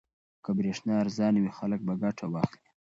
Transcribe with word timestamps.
که 0.43 0.49
برېښنا 0.57 0.93
ارزانه 1.01 1.39
وي 1.41 1.51
خلک 1.57 1.79
به 1.87 1.93
ګټه 2.03 2.25
واخلي. 2.29 2.69